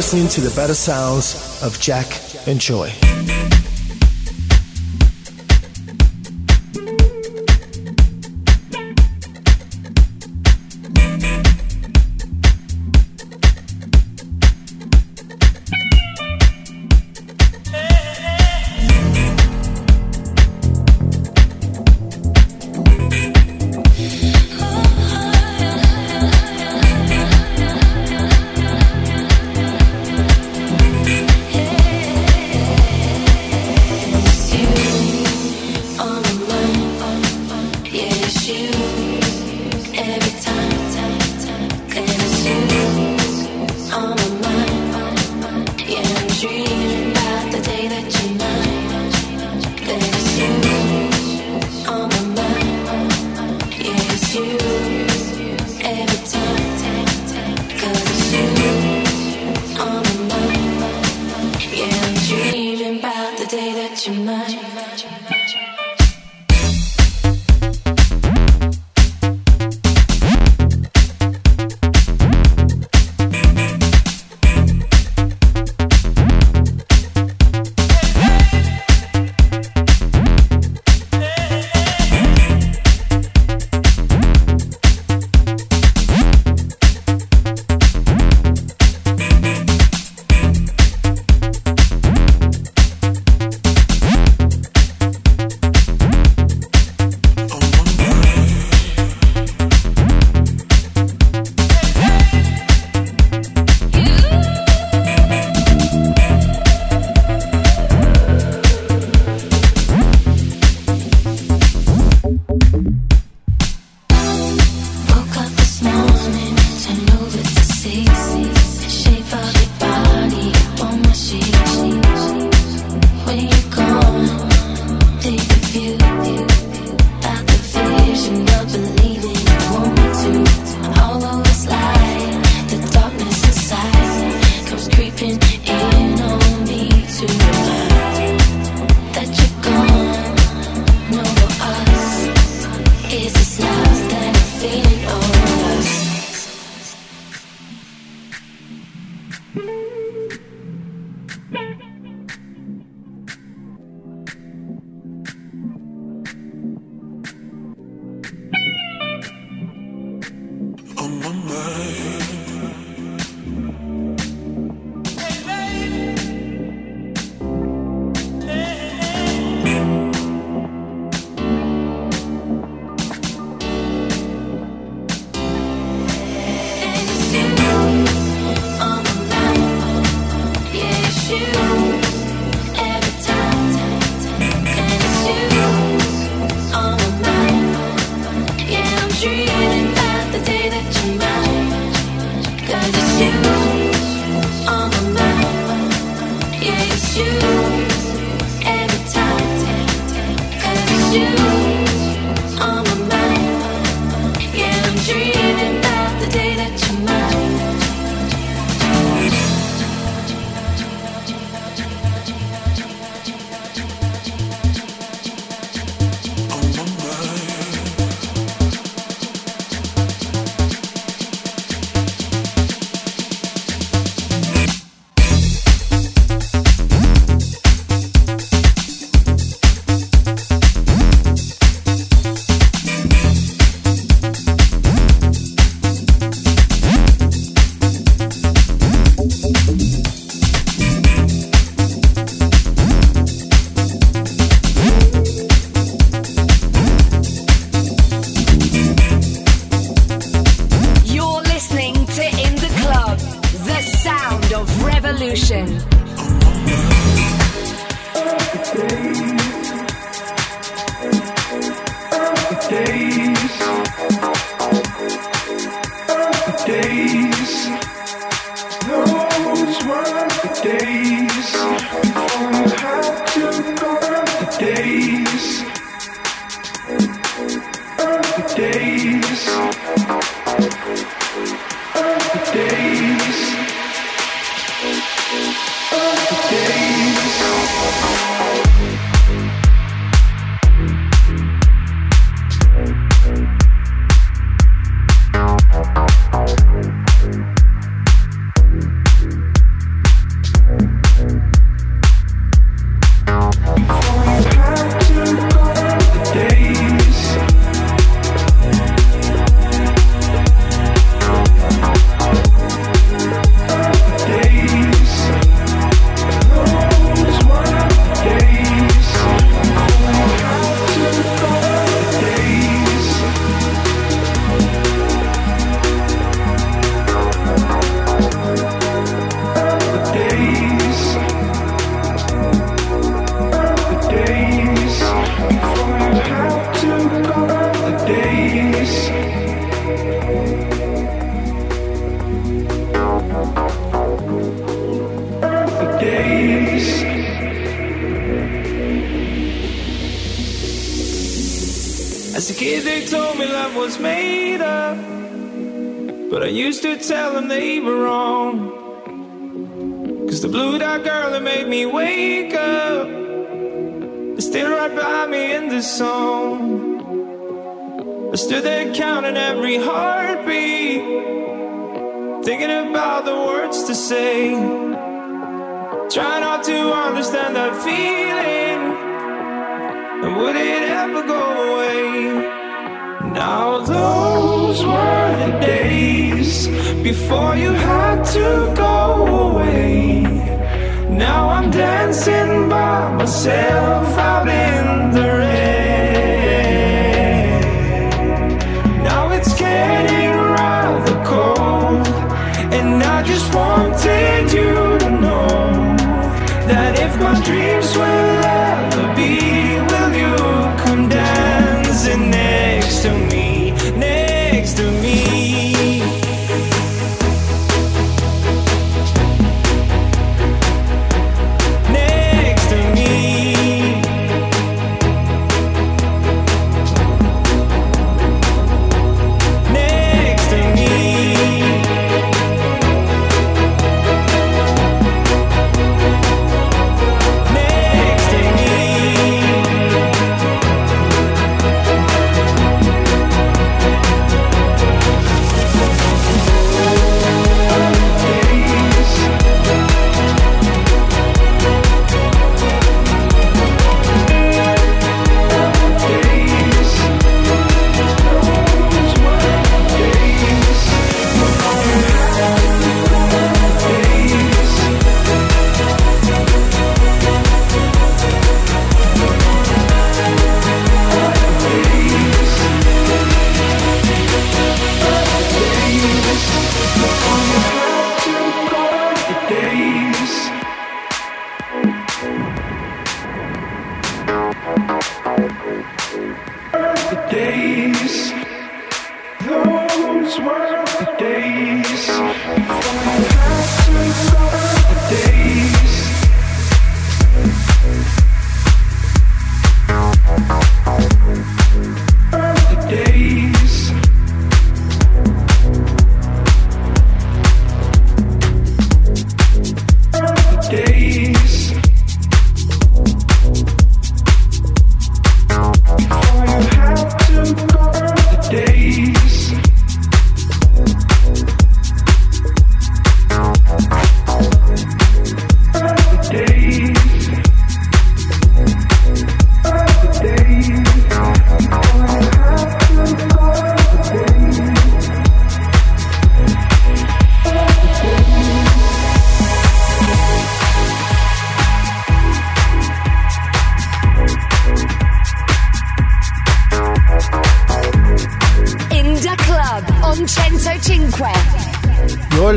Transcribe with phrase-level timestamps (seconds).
[0.00, 3.09] listening to the better sounds of Jack and Joy.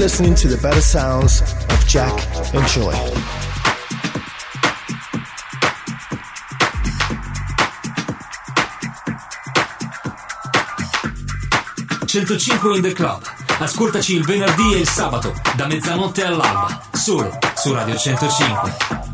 [0.04, 2.12] listening to the better sounds of Jack
[2.54, 2.94] and Joy.
[12.06, 13.24] ...105 in the club.
[13.60, 19.13] Ascoltaci il venerdì e il sabato, da mezzanotte all'alba, solo su Radio 105.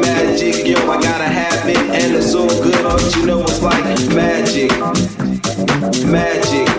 [0.00, 0.66] magic.
[0.66, 4.70] Yo, I gotta have it, and it's all good, but you know it's like magic.
[6.06, 6.69] Magic.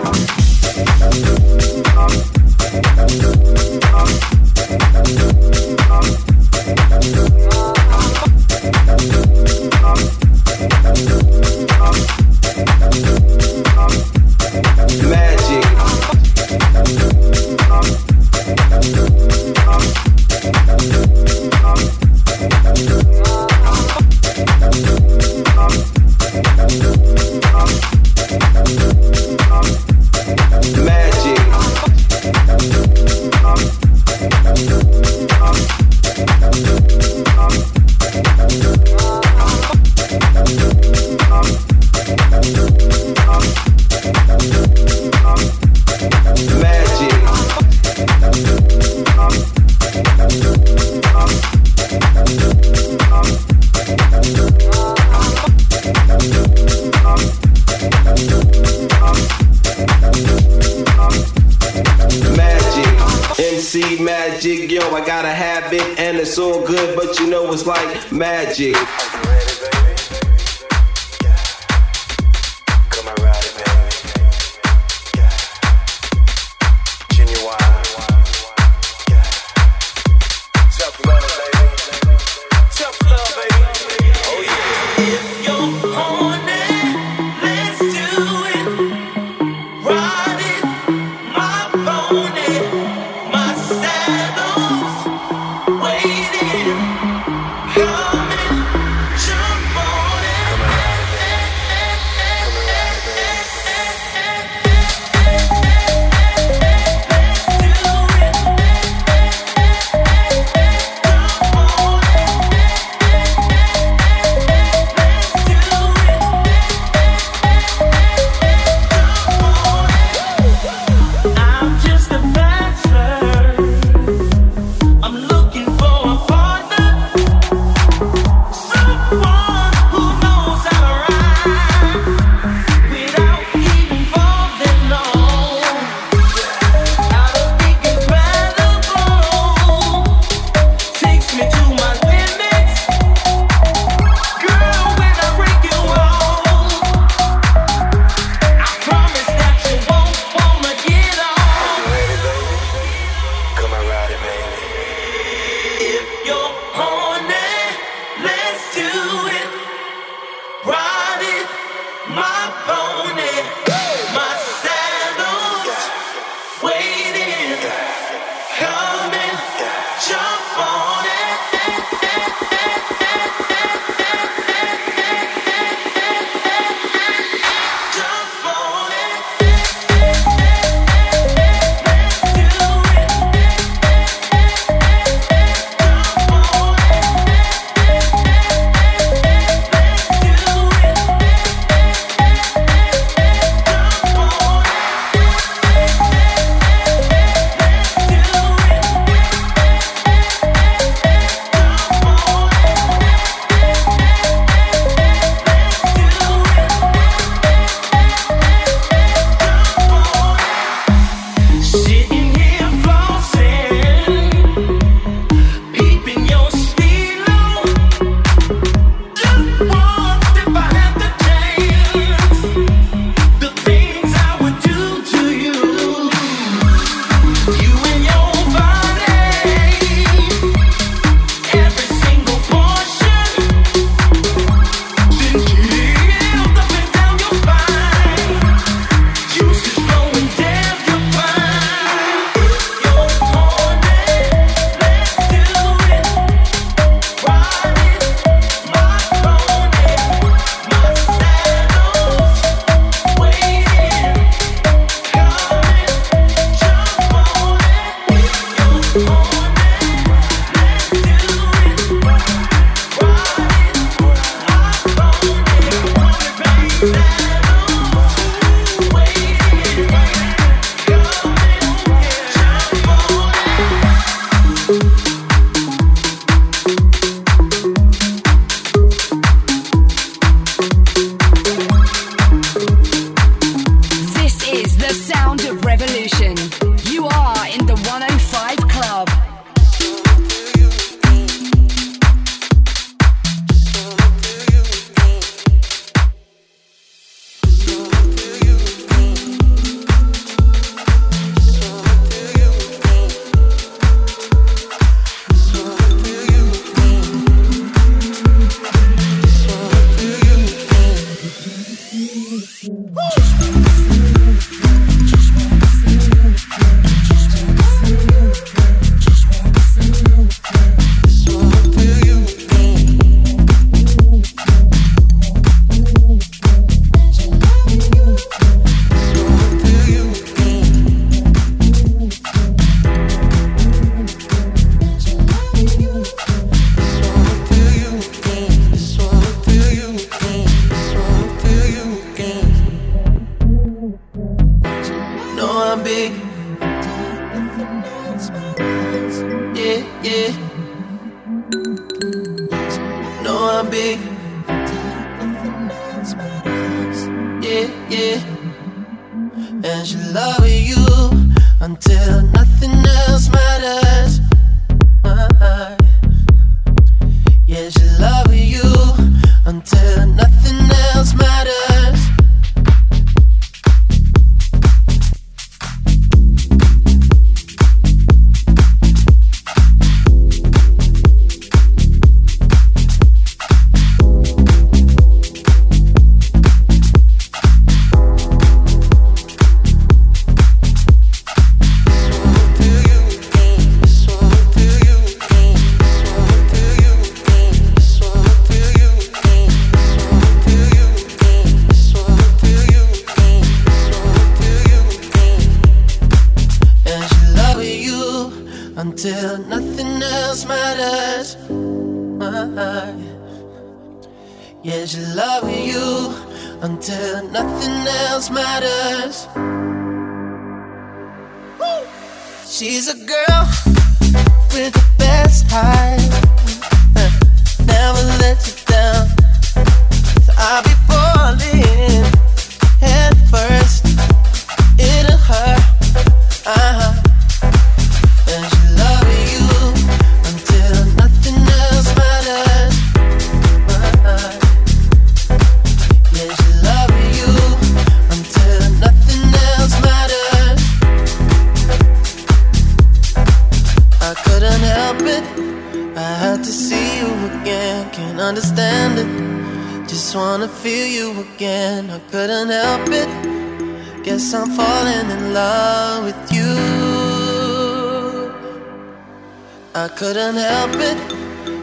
[469.96, 470.98] couldn't help it.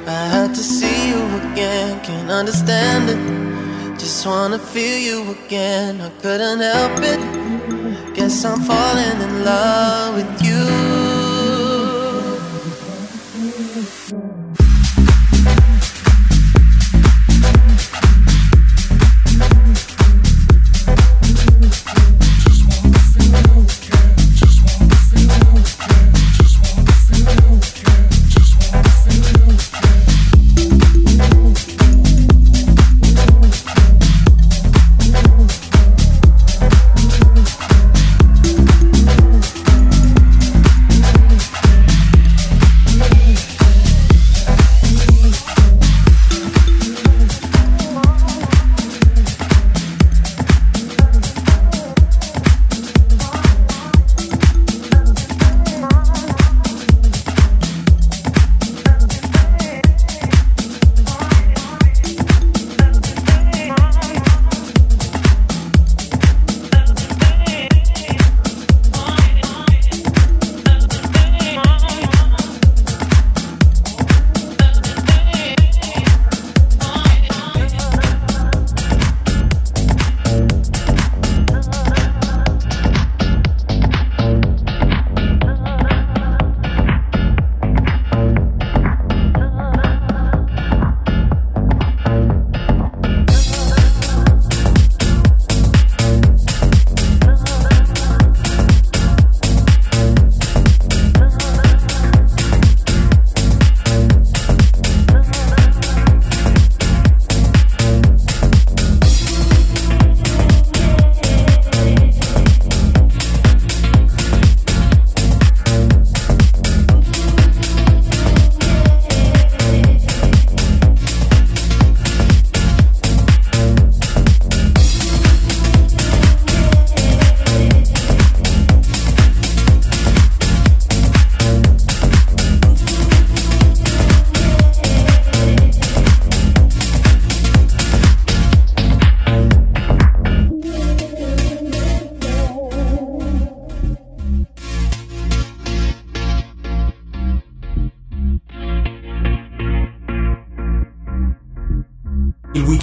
[0.08, 4.00] I had to see you again, can't understand it.
[4.00, 7.22] Just wanna feel you again, I couldn't help it.
[8.16, 10.99] Guess I'm falling in love with you.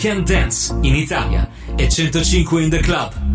[0.06, 3.25] Weekend Dance in Italia e 105 in the Club.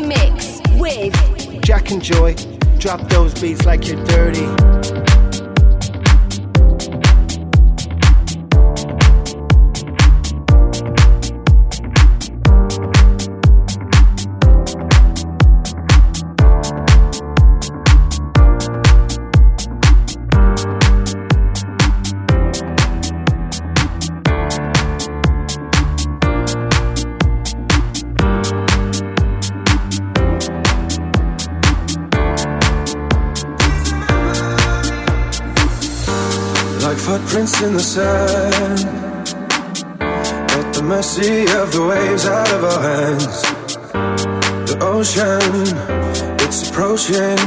[0.00, 1.14] Mix with
[1.62, 2.34] Jack and Joy.
[2.78, 5.09] Drop those beats like you're dirty.
[37.62, 38.80] In the sand
[40.00, 43.42] At the mercy of the waves out of our hands.
[44.70, 45.52] The ocean,
[46.44, 47.40] it's approaching.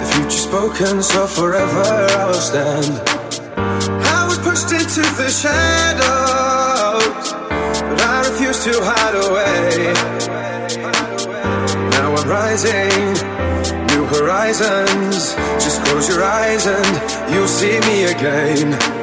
[0.00, 1.84] The future spoken, so forever
[2.20, 2.92] I will stand.
[4.16, 7.26] I was pushed into the shadows
[7.88, 9.92] But I refuse to hide away.
[11.90, 13.12] Now I'm rising
[13.92, 15.34] New horizons.
[15.62, 18.95] Just close your eyes and you'll see me again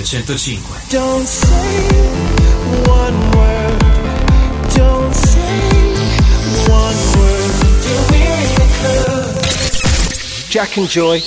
[0.00, 0.88] Radio 105.
[0.88, 1.88] Don't say
[2.88, 3.78] one word,
[4.74, 5.94] don't say
[6.70, 7.50] one word.
[10.48, 11.20] Jack and Joy,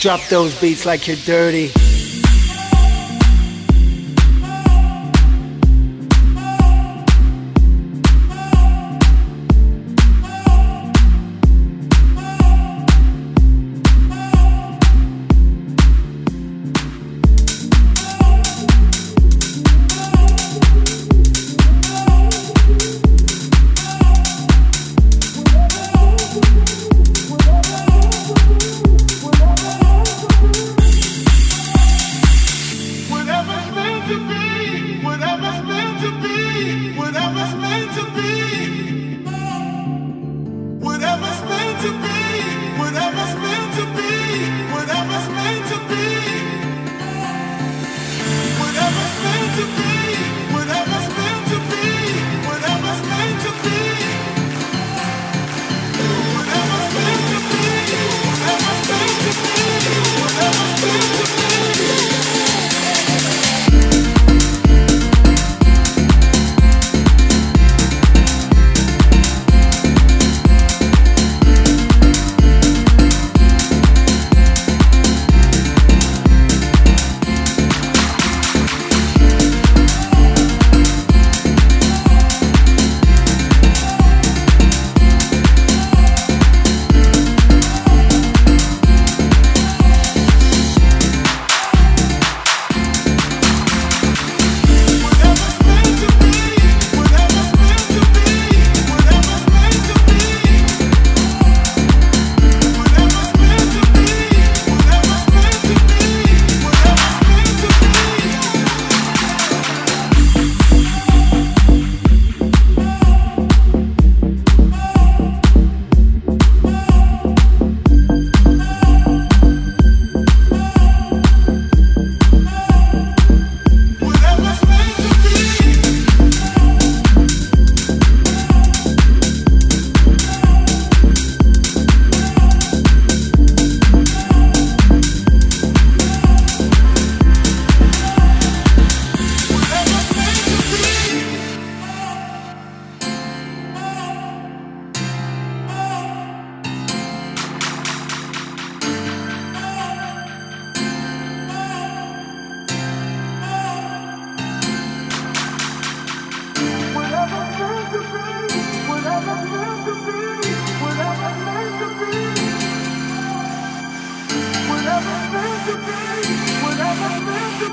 [0.00, 1.70] drop those beats like you're dirty.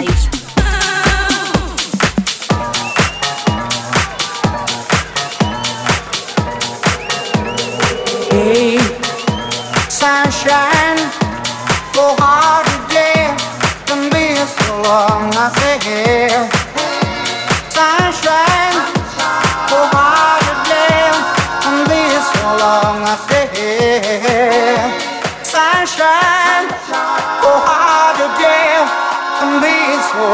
[0.00, 0.43] live.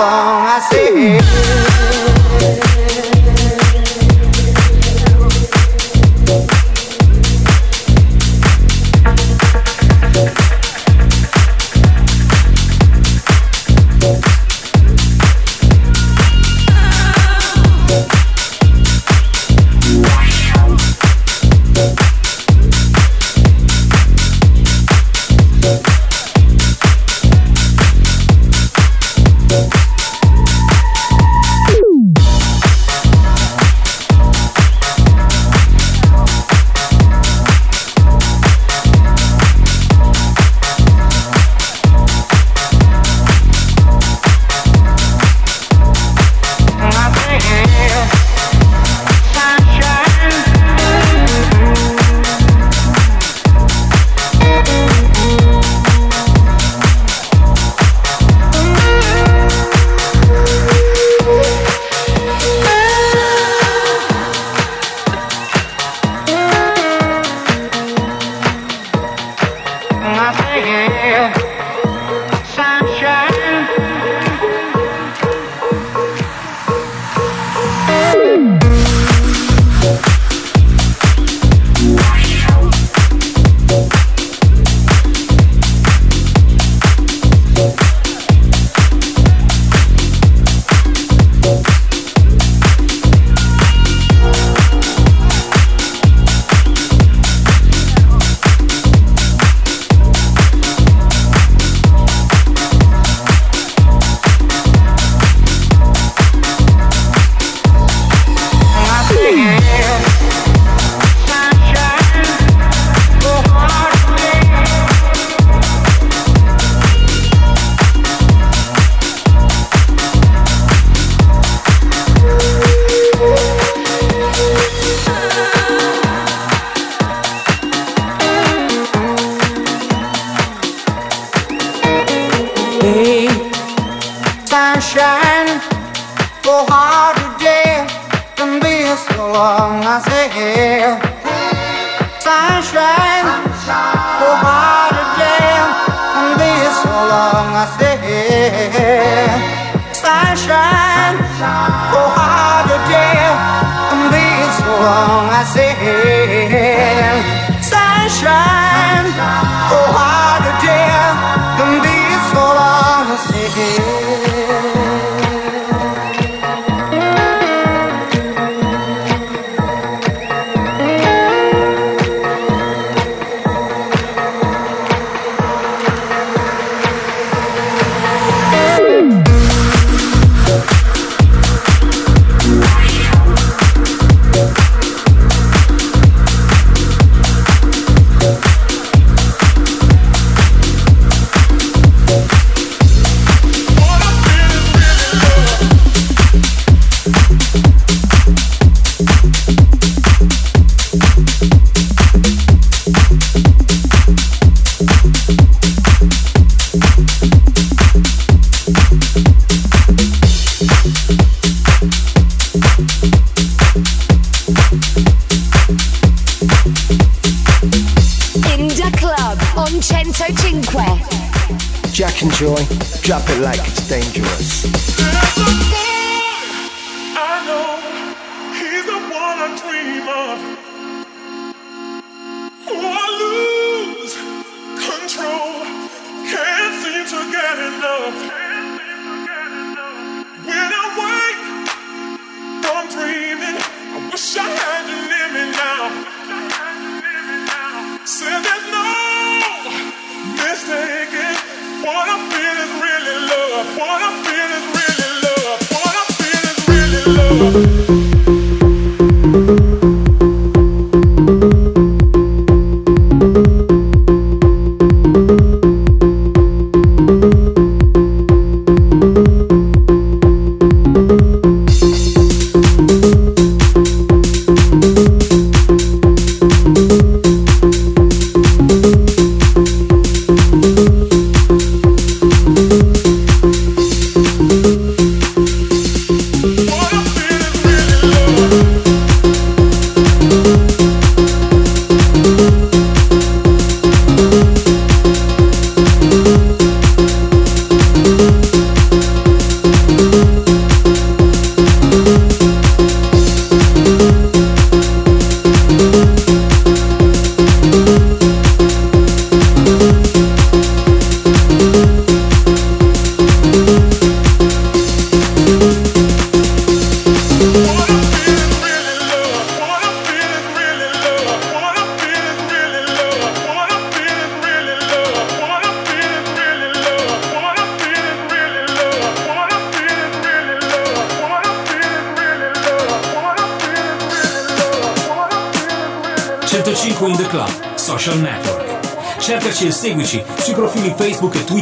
[0.01, 1.50] Thank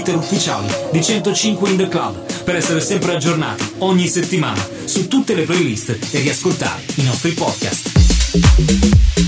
[0.09, 5.35] Twitter ufficiali di 105 in the Club per essere sempre aggiornati ogni settimana su tutte
[5.35, 9.28] le playlist e riascoltare i nostri podcast.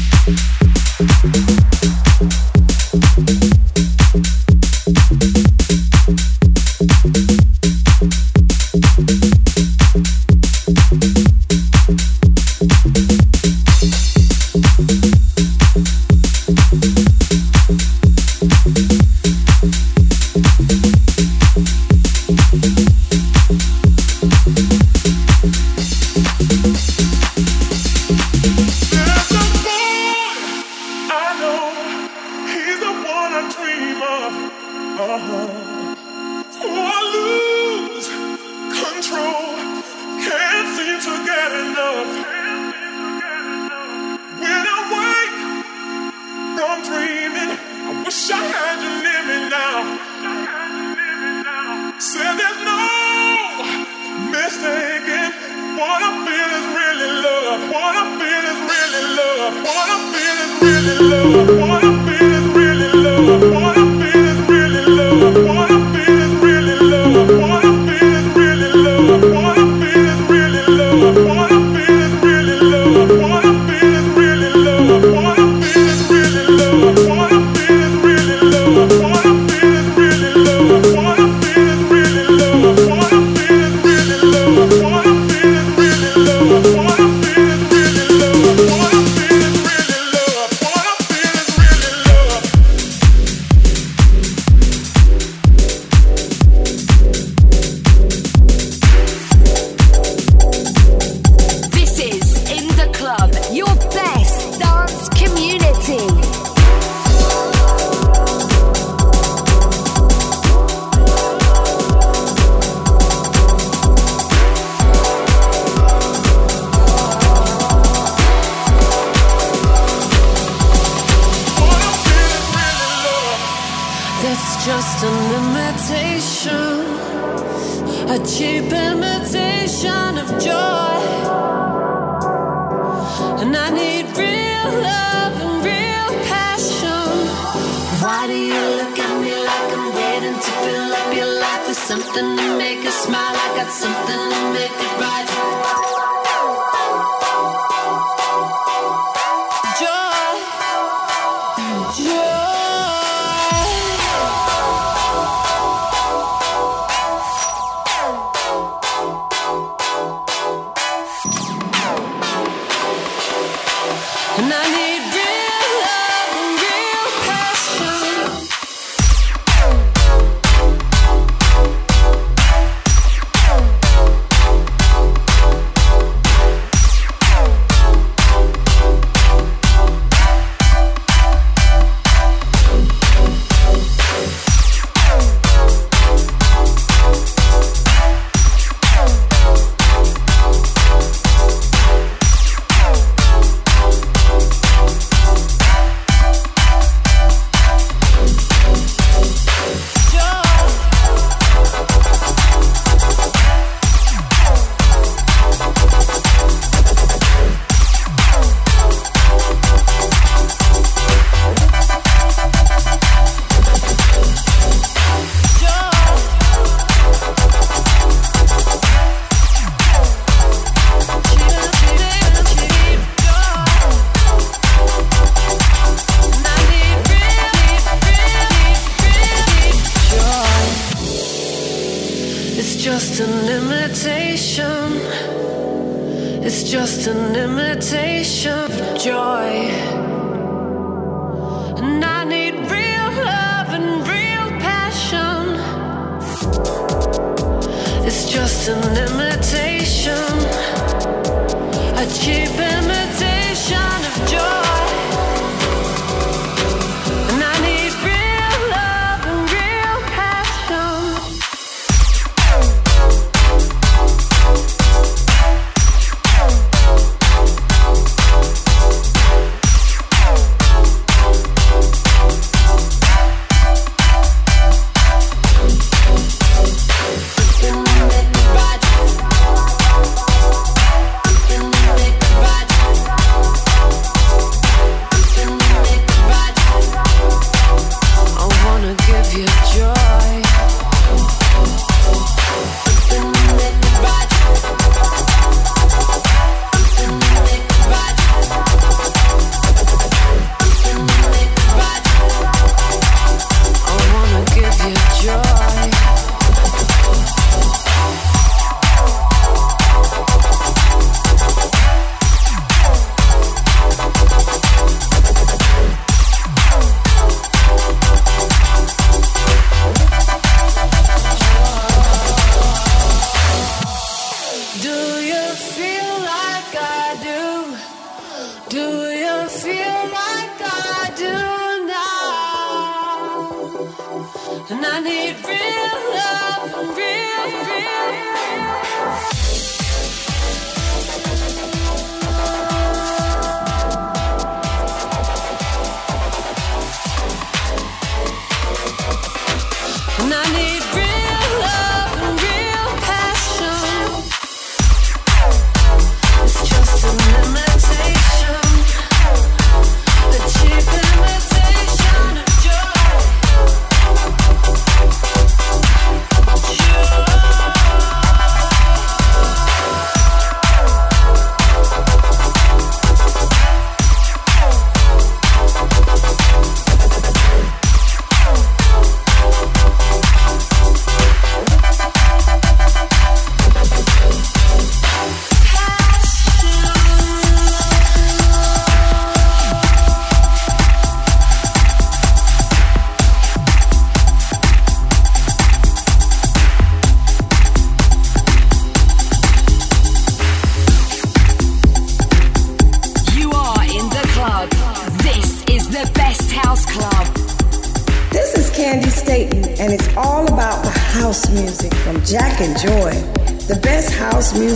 [59.62, 60.09] What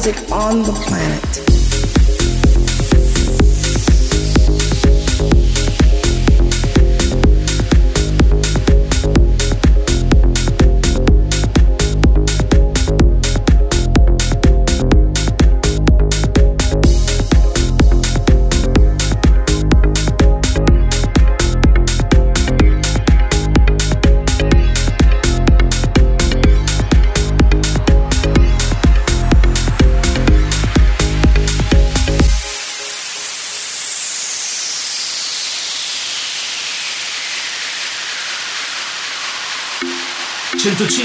[0.04, 1.33] music on the planet.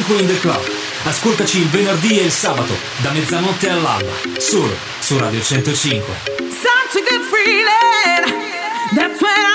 [0.09, 0.61] 105 in the club.
[1.03, 6.15] Ascoltaci il venerdì e il sabato, da mezzanotte all'alba, solo su Radio 105.
[6.49, 9.48] Such a good feeling, that's when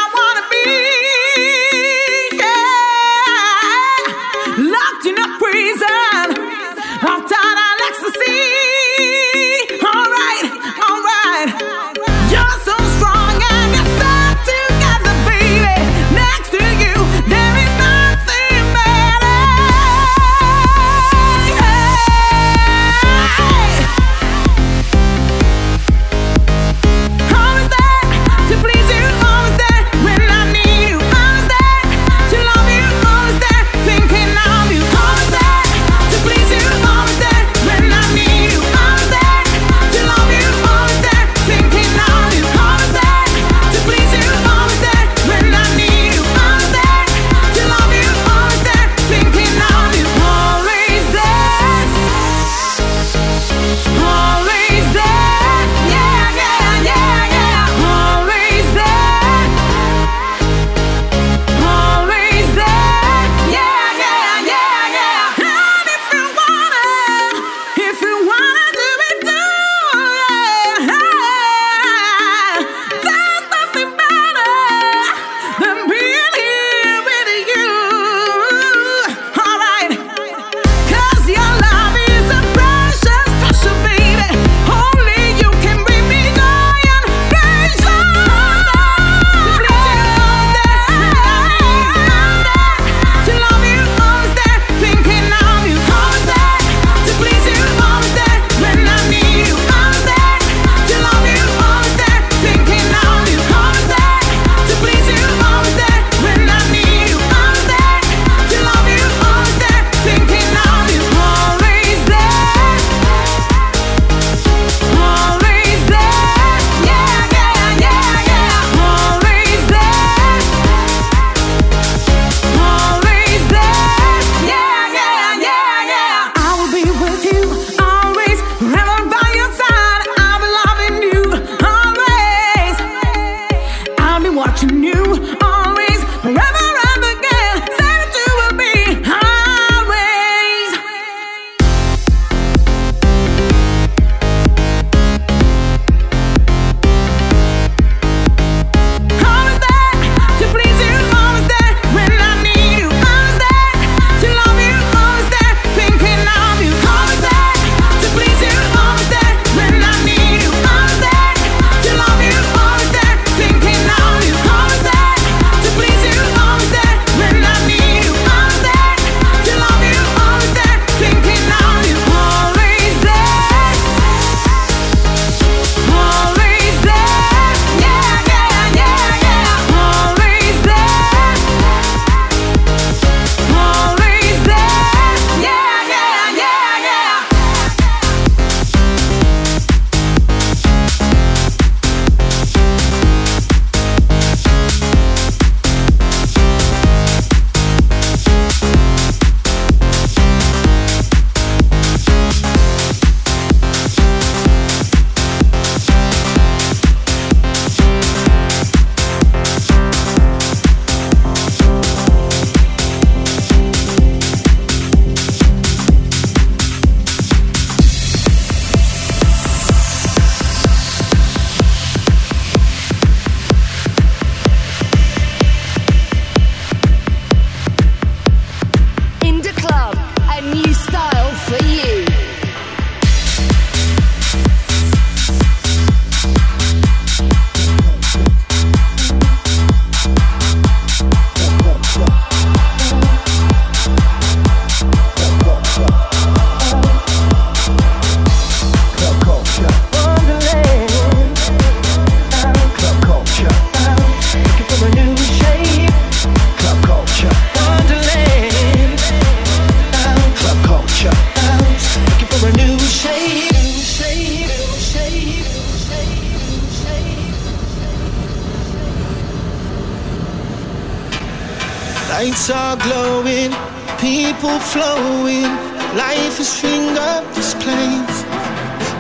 [273.14, 273.52] growing,
[273.98, 275.50] people flowing.
[275.94, 278.16] Life is finger displays.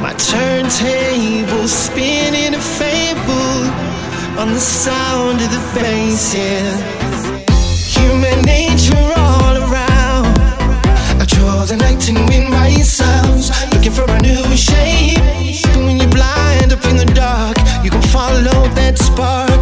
[0.00, 3.60] My turntable spinning a fable
[4.40, 6.76] on the sound of the bass, yeah.
[7.96, 10.38] Human nature all around.
[11.20, 15.18] I draw the night and win myself, looking for a new shape.
[15.76, 19.53] When you're blind up in the dark, you can follow that spark.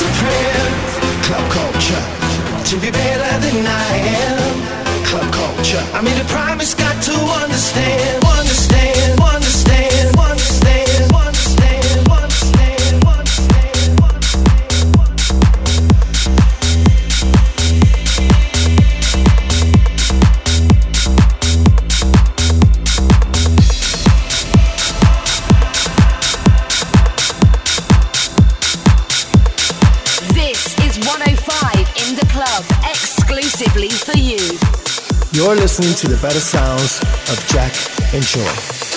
[0.00, 2.02] Club culture,
[2.64, 5.04] to be better than I am.
[5.04, 8.29] Club culture, I mean the primate's got to understand.
[35.80, 37.00] listening to the better sounds
[37.30, 37.72] of Jack
[38.12, 38.89] and Joy.